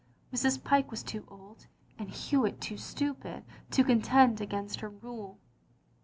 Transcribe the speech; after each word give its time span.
Mrs. 0.33 0.63
Pyke 0.63 0.89
was 0.89 1.03
too 1.03 1.23
old, 1.27 1.67
and 1.99 2.09
Hewitt 2.09 2.59
too 2.59 2.75
stupid, 2.75 3.43
to 3.69 3.83
contend 3.83 4.41
against 4.41 4.79
her 4.79 4.89
rule. 4.89 5.37